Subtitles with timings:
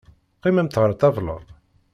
[0.37, 1.35] Qqimemt ɣer ṭṭabla.